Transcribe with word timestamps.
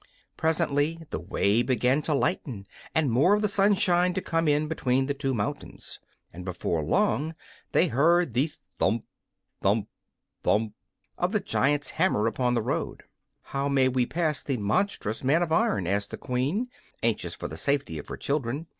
Presently 0.35 0.99
the 1.11 1.19
way 1.19 1.61
began 1.61 2.01
to 2.01 2.15
lighten 2.15 2.65
and 2.95 3.11
more 3.11 3.35
of 3.35 3.43
the 3.43 3.47
sunshine 3.47 4.15
to 4.15 4.19
come 4.23 4.47
in 4.47 4.67
between 4.67 5.05
the 5.05 5.13
two 5.13 5.31
mountains. 5.31 5.99
And 6.33 6.43
before 6.43 6.81
long 6.81 7.35
they 7.71 7.85
heard 7.87 8.33
the 8.33 8.49
"thump! 8.79 9.05
thump! 9.61 9.89
thump!" 10.41 10.73
of 11.19 11.33
the 11.33 11.39
giant's 11.39 11.91
hammer 11.91 12.25
upon 12.25 12.55
the 12.55 12.63
road. 12.63 13.03
"How 13.43 13.69
may 13.69 13.87
we 13.87 14.07
pass 14.07 14.41
the 14.41 14.57
monstrous 14.57 15.23
man 15.23 15.43
of 15.43 15.51
iron?" 15.51 15.85
asked 15.85 16.09
the 16.09 16.17
Queen, 16.17 16.69
anxious 17.03 17.35
for 17.35 17.47
the 17.47 17.55
safety 17.55 17.99
of 17.99 18.07
her 18.07 18.17
children. 18.17 18.65